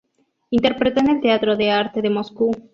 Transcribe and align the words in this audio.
Interpretó 0.49 1.01
en 1.01 1.09
el 1.11 1.21
Teatro 1.21 1.55
de 1.55 1.69
Arte 1.69 2.01
de 2.01 2.09
Moscú. 2.09 2.51